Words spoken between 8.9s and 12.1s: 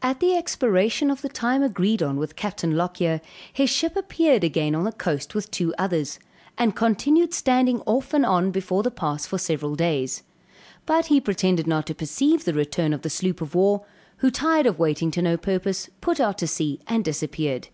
pass for several days. But he pretended not to